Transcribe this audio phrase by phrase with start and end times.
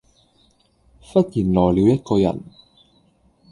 [0.99, 2.39] 忽然來了一個人；